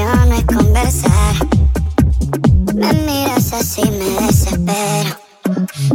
pasión 0.00 0.28
no 0.28 0.34
es 0.34 0.44
conversar. 0.44 1.34
Me 2.74 2.92
miras 2.92 3.52
así, 3.52 3.82
me 3.82 4.26
desespero. 4.26 5.16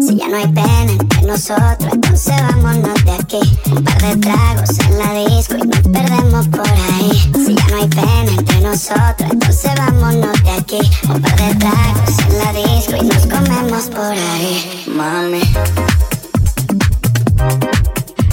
Si 0.02 0.18
ya 0.18 0.28
no 0.28 0.38
hay 0.38 0.48
pena 0.48 0.92
entre 0.92 1.22
nosotros, 1.24 1.94
entonces 1.94 2.36
vámonos 2.42 3.06
de 3.06 3.12
aquí. 3.12 3.40
Un 3.72 3.84
par 3.84 4.02
de 4.02 4.18
tragos 4.18 4.80
en 4.80 4.98
la 4.98 5.14
disco 5.14 5.56
y 5.56 5.68
nos 5.68 5.80
perdemos 5.80 6.48
por 6.50 6.68
ahí. 6.68 7.32
Si 7.46 7.56
ya 7.56 7.68
no 7.70 7.78
hay 7.78 7.88
pena 7.88 8.32
entre 8.38 8.62
nosotros, 8.62 9.32
entonces 9.32 9.72
vámonos 9.78 10.44
de 10.44 10.52
aquí. 10.52 10.80
Un 11.08 11.22
par 11.22 11.36
de 11.36 11.56
tragos 11.56 12.20
en 12.28 12.38
la 12.38 12.54
disco 12.54 12.96
y 13.02 13.08
nos 13.08 13.26
comemos 13.28 13.84
por 13.86 14.12
ahí. 14.12 14.86
Mami. 14.88 15.42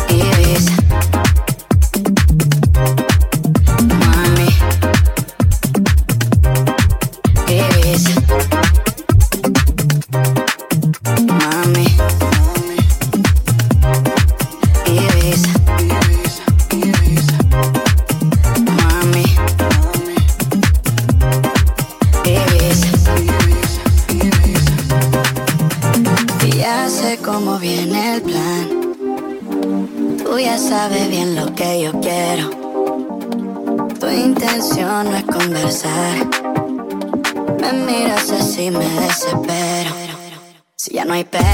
Ibiza. 0.09 0.82
My 41.05 41.09
no 41.09 41.15
hay 41.15 41.52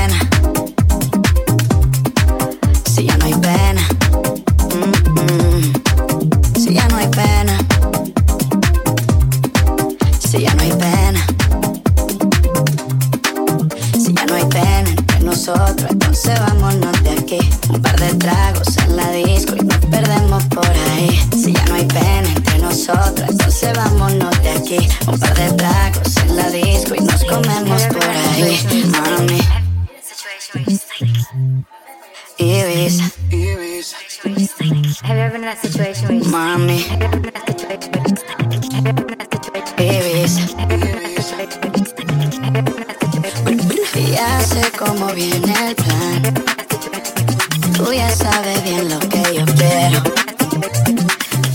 Tú 47.89 47.95
ya 47.95 48.11
sabes 48.11 48.63
bien 48.65 48.87
lo 48.91 48.99
que 48.99 49.23
yo 49.35 49.47
quiero. 49.57 50.03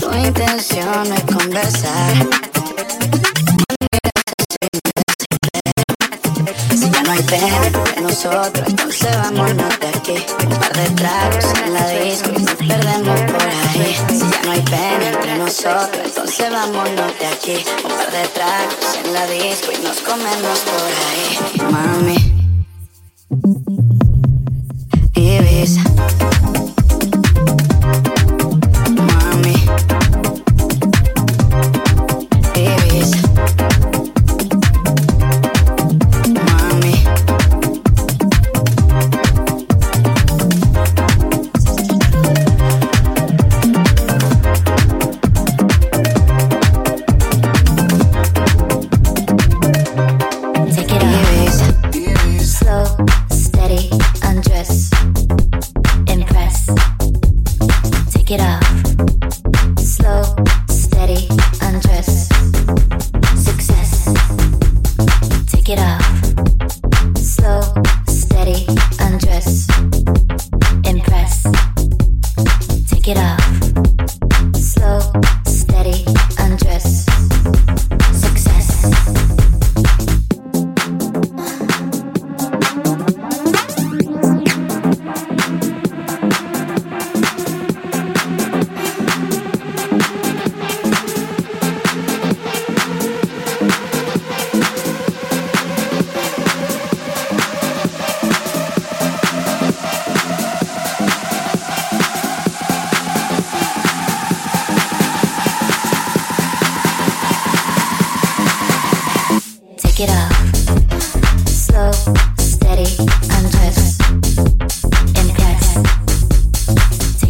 Tu 0.00 0.12
intención 0.16 1.12
es 1.12 1.22
conversar. 1.32 2.12
Si 6.70 6.90
ya 6.90 7.02
no 7.04 7.12
hay 7.12 7.22
pena 7.22 7.66
entre 7.68 8.00
nosotros, 8.00 8.64
entonces 8.66 9.16
vámonos 9.16 9.78
de 9.78 9.86
aquí. 9.86 10.26
Un 10.42 10.58
par 10.58 10.72
de 10.72 10.90
tragos 10.96 11.44
en 11.64 11.72
la 11.72 11.88
disco 11.90 12.30
y 12.34 12.42
nos 12.42 12.54
perdemos 12.54 13.20
por 13.30 13.42
ahí. 13.42 13.96
Si 14.08 14.18
ya 14.18 14.42
no 14.44 14.50
hay 14.50 14.62
pena 14.62 15.08
entre 15.12 15.38
nosotros, 15.38 16.02
entonces 16.04 16.50
vámonos 16.50 17.18
de 17.20 17.26
aquí. 17.28 17.64
Un 17.84 17.90
par 17.92 18.10
de 18.10 18.28
tragos 18.34 18.98
en 19.04 19.12
la 19.14 19.26
disco 19.28 19.70
y 19.70 19.84
nos 19.84 19.98
comemos 20.00 20.58
por 20.58 20.90
ahí. 21.06 21.70
Mami 21.70 22.34
que. 25.40 26.33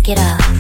Get 0.05 0.19
up. 0.19 0.54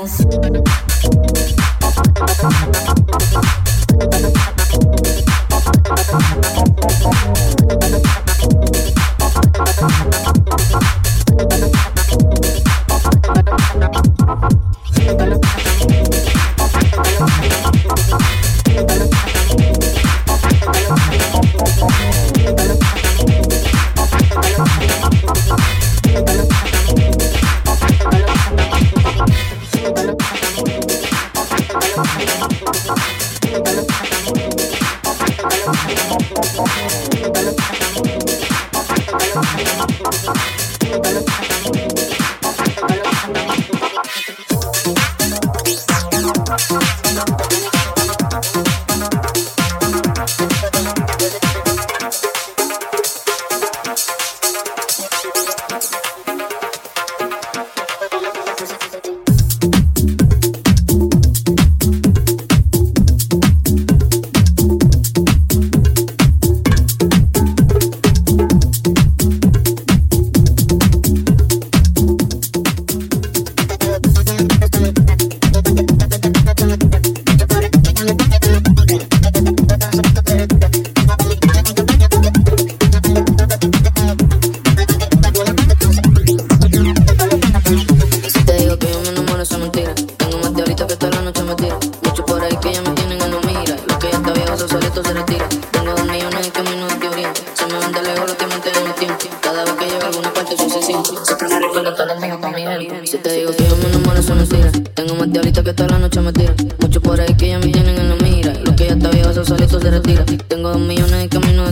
house. 0.00 0.79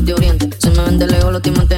de 0.04 0.14
oriente. 0.14 0.50
Se 0.58 0.70
me 0.70 0.82
vende 0.84 1.06
lejos, 1.06 1.32
lo 1.32 1.40
timantes 1.40 1.77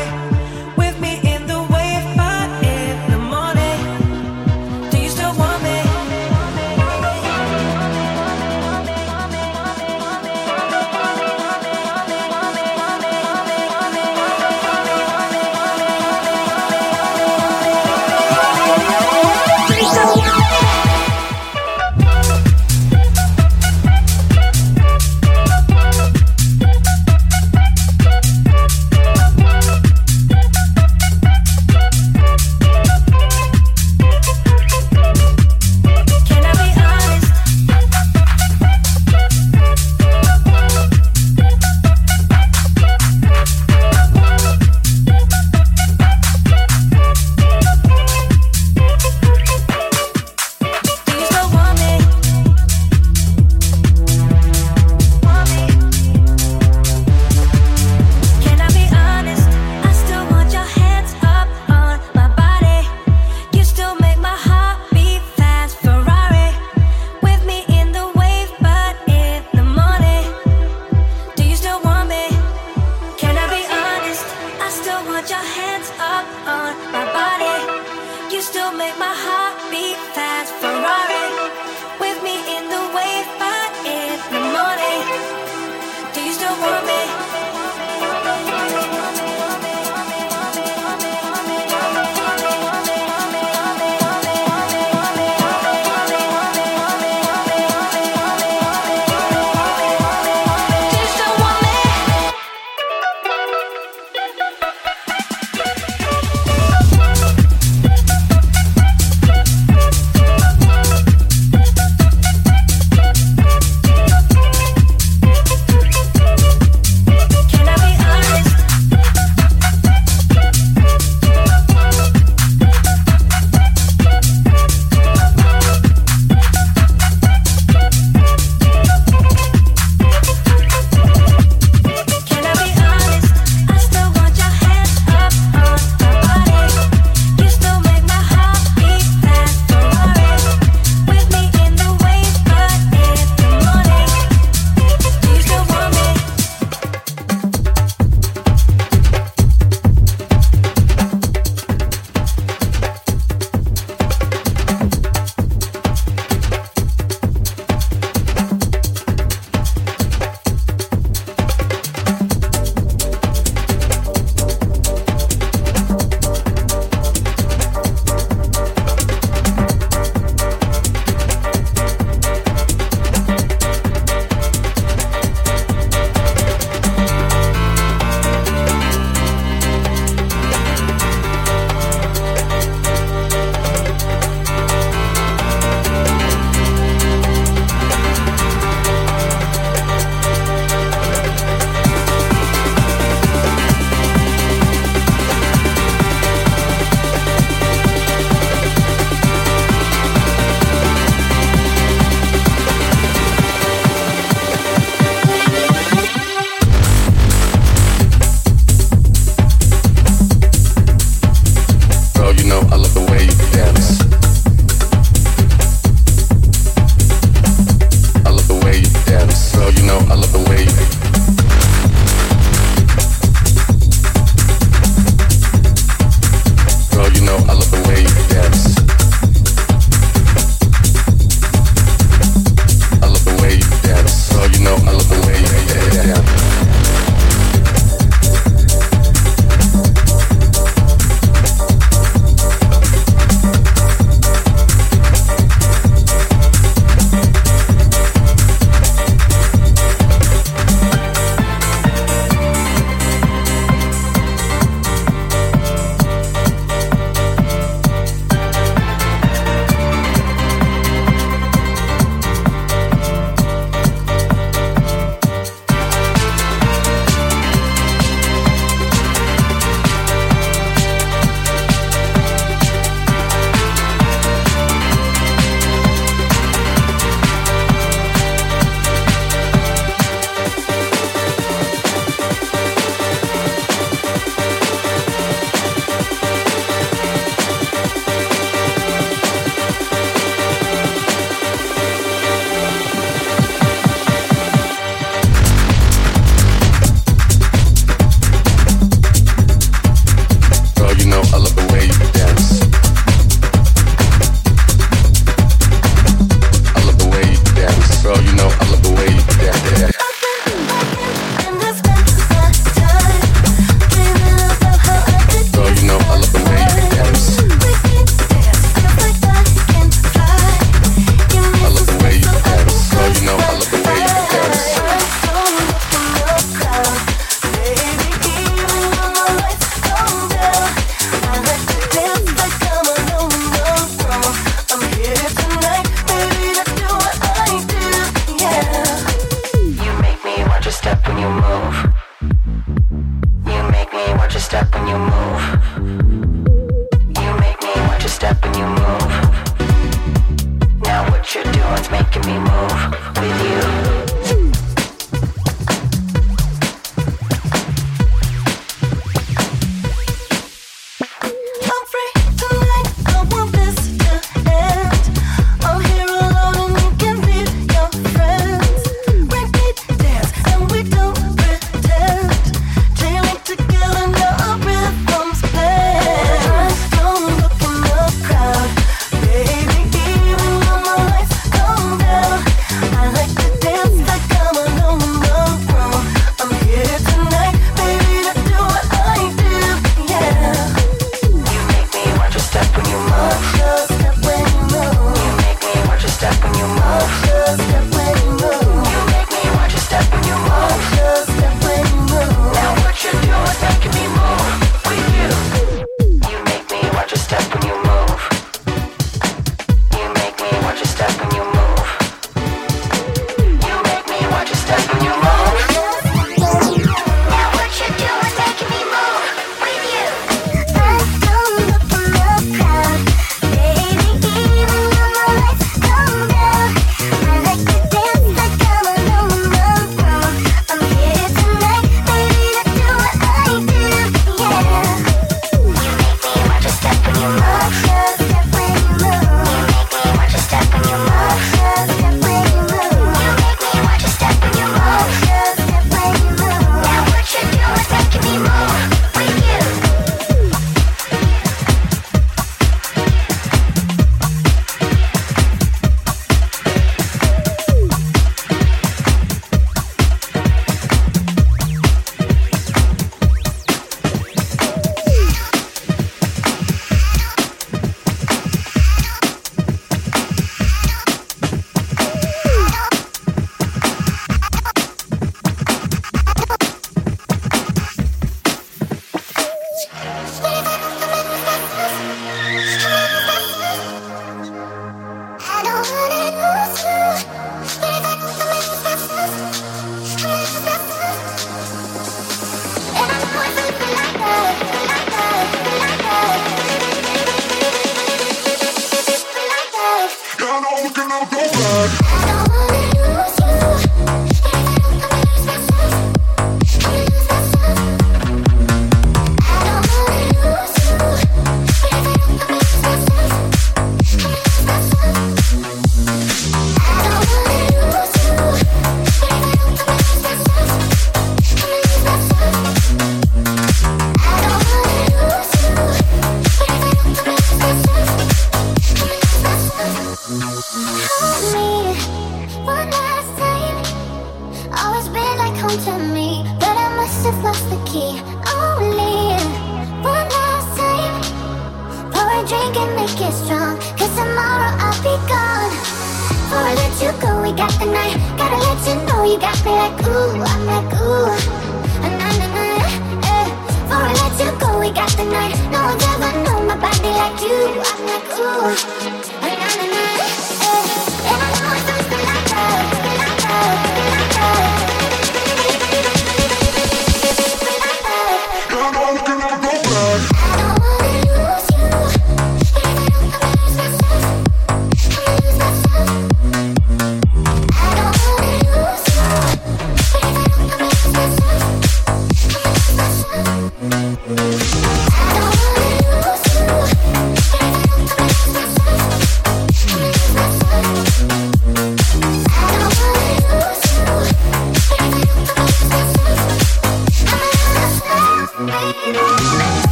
you, 557.41 557.81
I'm 557.83 558.05
like, 558.05 559.27
ooh. 559.27 559.30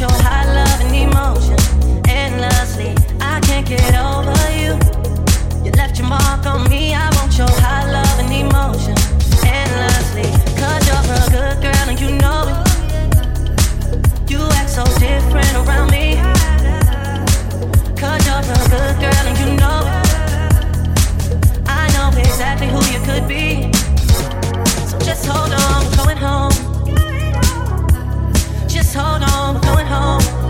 your 0.00 0.10
love 0.10 0.80
and 0.80 0.94
emotion 0.94 1.56
endlessly. 2.08 2.94
I 3.20 3.40
can't 3.40 3.66
get 3.66 3.94
over 3.94 4.36
you. 4.52 4.72
You 5.64 5.70
left 5.72 5.98
your 5.98 6.08
mark 6.08 6.44
on 6.46 6.68
me. 6.68 6.94
I 6.94 7.08
want 7.16 7.36
your 7.38 7.48
love 7.48 8.18
and 8.18 8.32
emotion 8.32 8.96
you're 11.06 11.16
a 11.16 11.30
good 11.30 11.62
girl 11.62 11.88
and 11.88 12.00
you 12.00 12.10
know 12.18 12.42
it. 12.48 14.30
You 14.30 14.38
act 14.58 14.70
so 14.70 14.84
different 14.98 15.54
around 15.54 15.90
you're 18.24 18.42
a 18.42 18.68
good 18.68 18.96
girl 19.00 19.24
and 19.30 19.38
you 19.38 19.56
know 19.56 19.80
it. 19.86 20.08
I 21.66 21.88
know 21.94 22.10
exactly 22.18 22.68
who 22.68 22.80
you 22.92 23.00
could 23.04 23.26
be. 23.28 23.72
So 24.90 24.98
just 24.98 25.26
hold 25.26 25.52
on, 25.52 25.60
I'm 25.60 25.96
going 25.96 26.16
home 26.16 26.65
hold 28.96 29.22
on, 29.22 29.54
we're 29.54 29.60
going 29.60 29.86
home. 29.86 30.45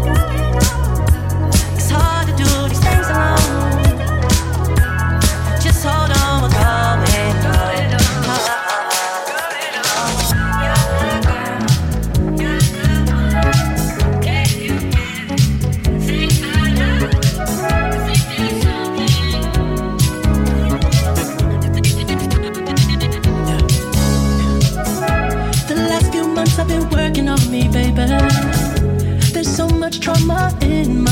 much 29.86 30.00
trauma 30.00 30.52
in 30.62 31.04
my 31.04 31.05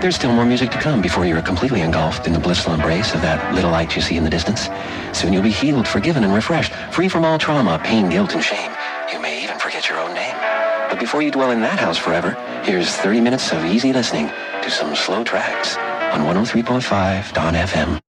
There's 0.00 0.14
still 0.14 0.32
more 0.32 0.44
music 0.44 0.70
to 0.70 0.78
come 0.78 1.02
before 1.02 1.26
you're 1.26 1.42
completely 1.42 1.80
engulfed 1.80 2.28
in 2.28 2.32
the 2.32 2.38
blissful 2.38 2.72
embrace 2.72 3.14
of 3.14 3.22
that 3.22 3.52
little 3.52 3.72
light 3.72 3.96
you 3.96 4.00
see 4.00 4.16
in 4.16 4.22
the 4.22 4.30
distance. 4.30 4.68
Soon 5.12 5.32
you'll 5.32 5.42
be 5.42 5.50
healed, 5.50 5.88
forgiven, 5.88 6.22
and 6.22 6.32
refreshed, 6.32 6.72
free 6.92 7.08
from 7.08 7.24
all 7.24 7.36
trauma, 7.36 7.80
pain, 7.82 8.08
guilt, 8.08 8.32
and 8.32 8.44
shame. 8.44 8.70
You 9.12 9.18
may 9.20 9.42
even 9.42 9.58
forget 9.58 9.88
your 9.88 9.98
own 9.98 10.14
name. 10.14 10.36
But 10.88 11.00
before 11.00 11.20
you 11.20 11.32
dwell 11.32 11.50
in 11.50 11.60
that 11.62 11.80
house 11.80 11.98
forever, 11.98 12.36
here's 12.62 12.94
30 12.94 13.20
minutes 13.20 13.50
of 13.50 13.64
easy 13.64 13.92
listening 13.92 14.28
to 14.62 14.70
some 14.70 14.94
slow 14.94 15.24
tracks 15.24 15.76
on 16.14 16.20
103.5 16.20 17.32
Dawn 17.32 17.54
FM. 17.54 18.07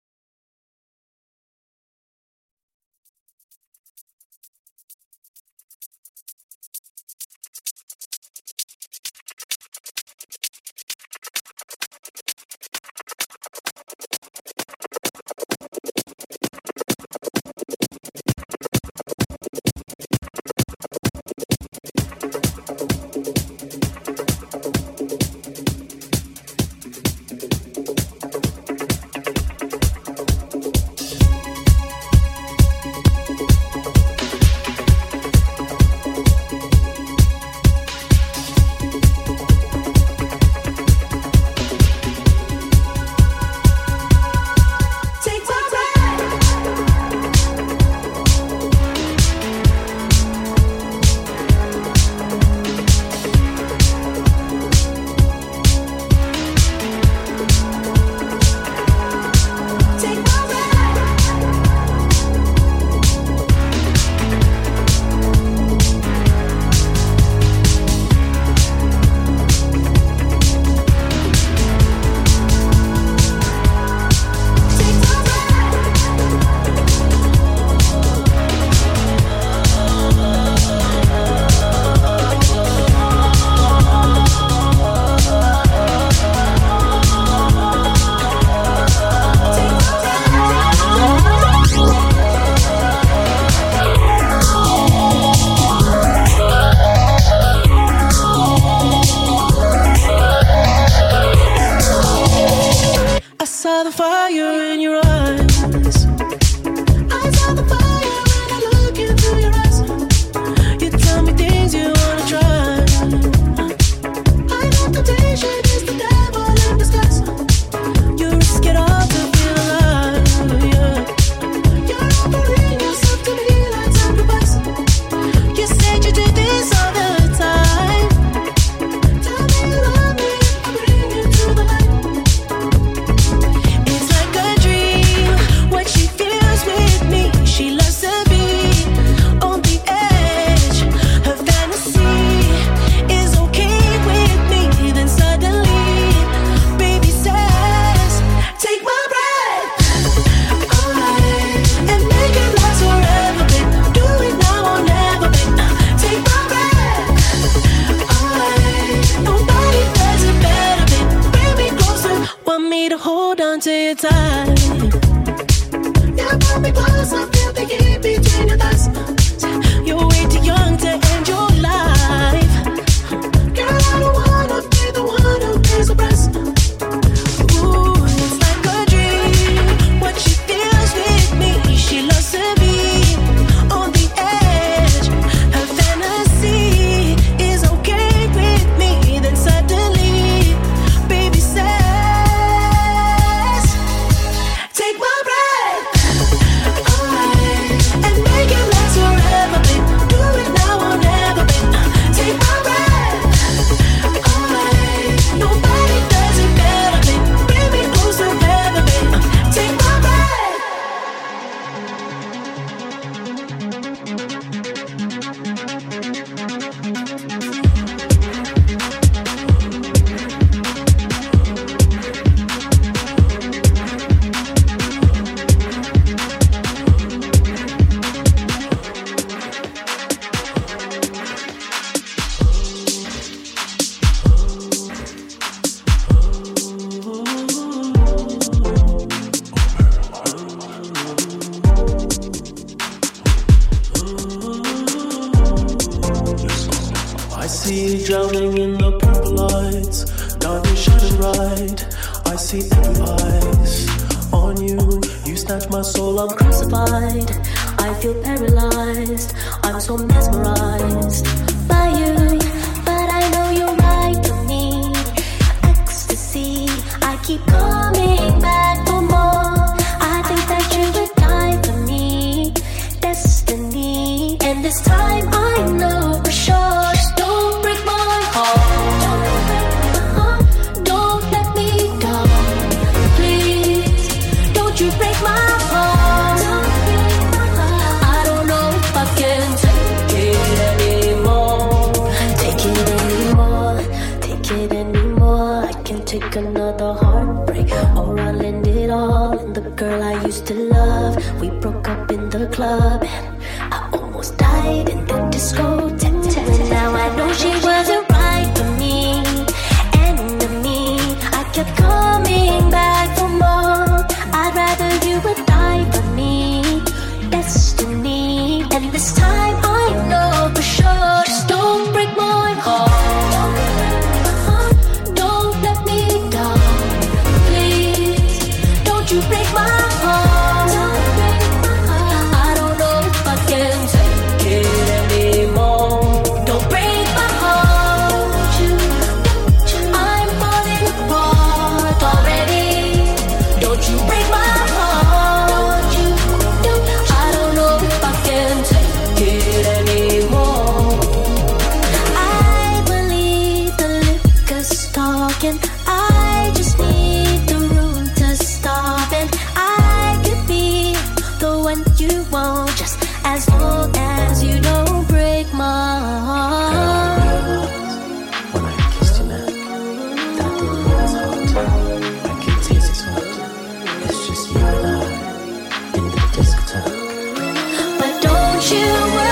You 378.72 378.86
worry, 379.14 379.31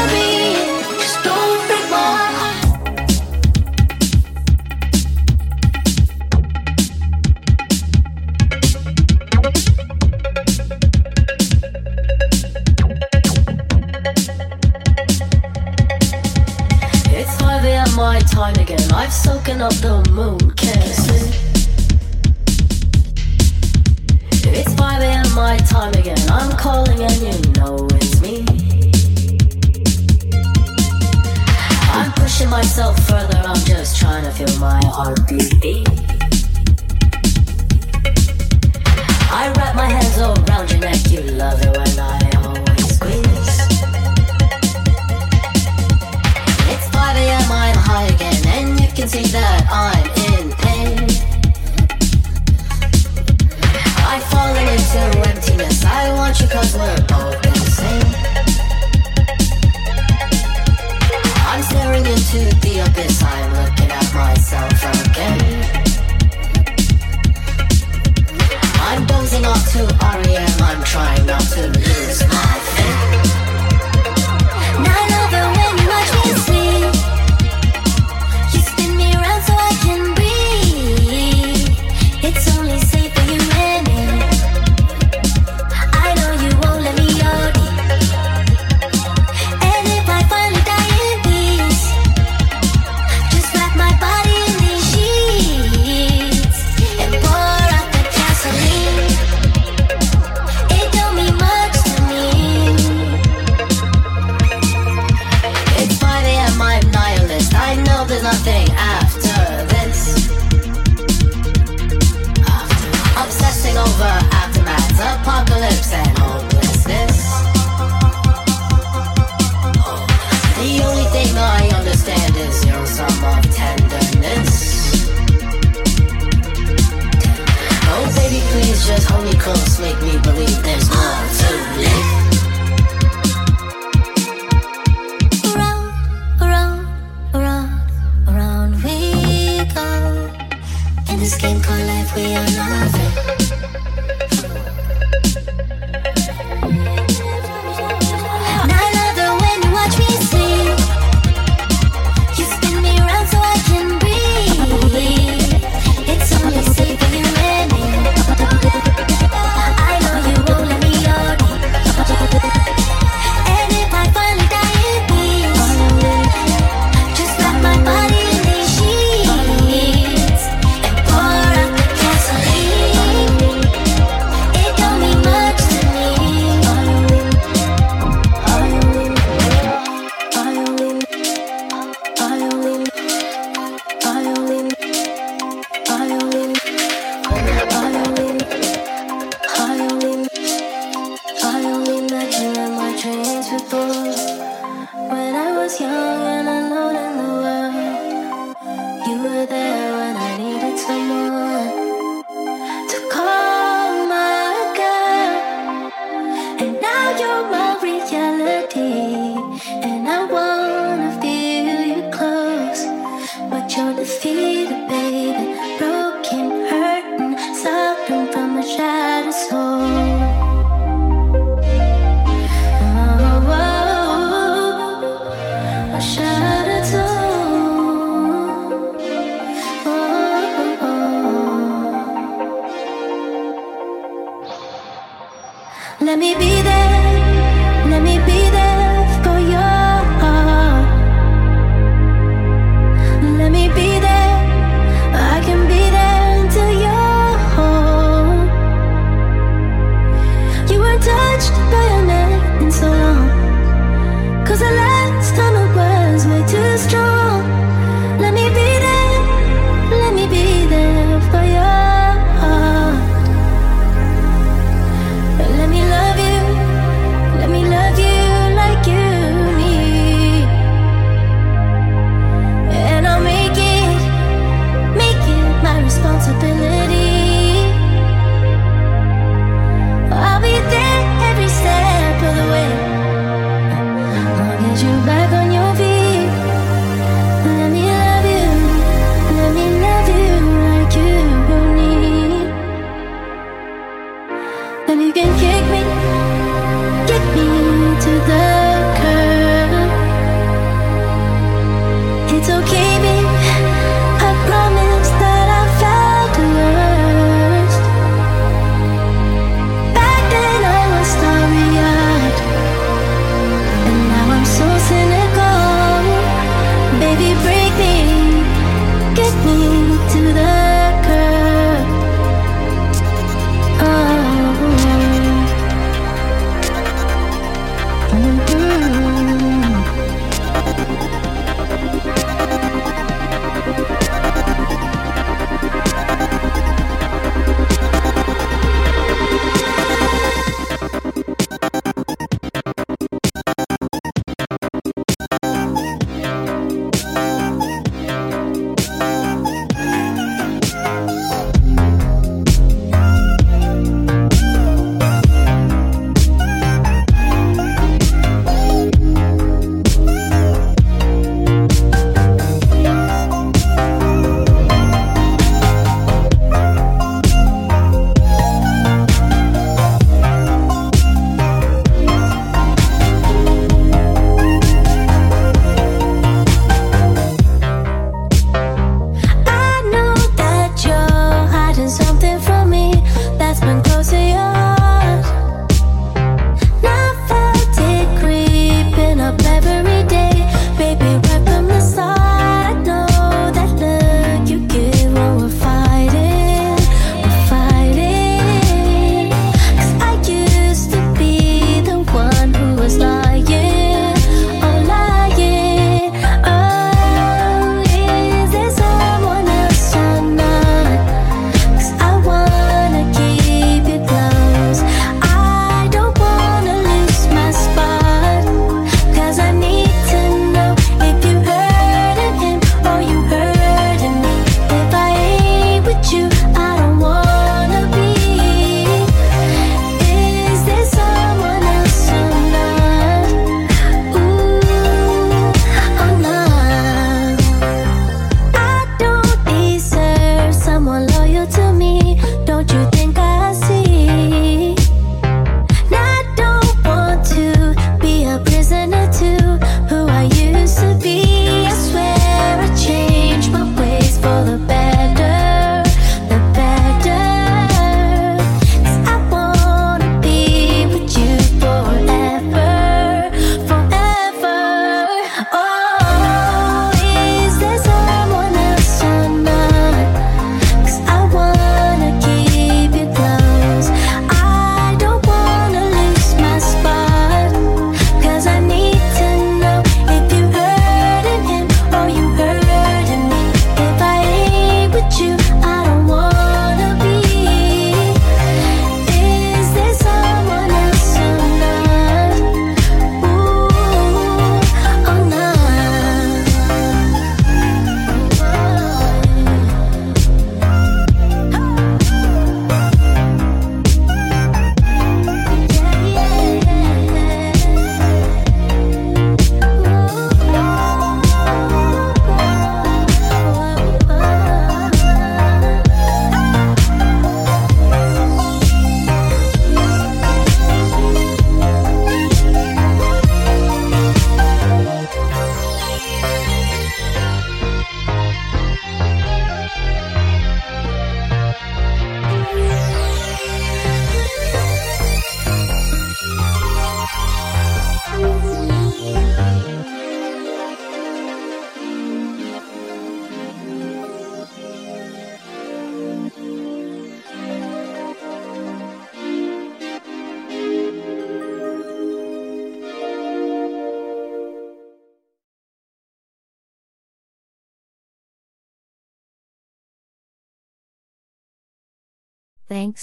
there's 130.58 130.88
more 130.90 131.39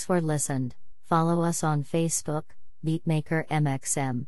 for 0.08 0.22
listened. 0.22 0.74
Follow 1.04 1.42
us 1.42 1.66
on 1.66 1.84
Facebook, 1.84 2.44
Beatmaker 2.82 3.46
MXM. 3.50 4.28